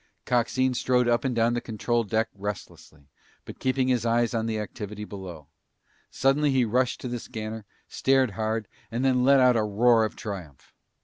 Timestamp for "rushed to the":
6.65-7.19